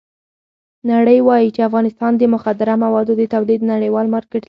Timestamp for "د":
2.17-2.23, 3.17-3.21